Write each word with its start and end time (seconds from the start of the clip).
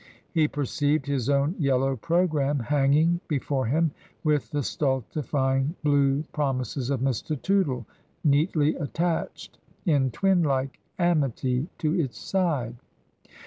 He 0.31 0.47
perceived 0.47 1.05
his 1.05 1.29
own 1.29 1.53
Yellow 1.59 1.95
programme 1.95 2.57
hanging 2.57 3.19
before 3.27 3.67
him 3.67 3.91
with 4.23 4.49
the 4.49 4.63
stultifying 4.63 5.75
Blue 5.83 6.23
promises 6.33 6.89
of 6.89 7.01
Mr. 7.01 7.39
Tootle 7.39 7.85
neatly 8.23 8.73
attached, 8.77 9.59
in 9.85 10.09
twinlike 10.09 10.79
amity 10.97 11.67
to 11.77 11.93
its 11.99 12.17
side. 12.17 12.77